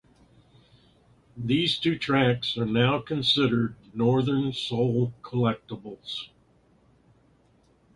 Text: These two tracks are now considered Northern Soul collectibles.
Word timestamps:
These 1.37 1.77
two 1.77 1.95
tracks 1.95 2.57
are 2.57 2.65
now 2.65 2.97
considered 3.01 3.75
Northern 3.93 4.51
Soul 4.51 5.13
collectibles. 5.21 6.29